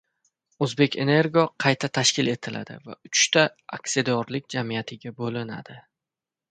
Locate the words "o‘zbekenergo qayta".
0.67-1.89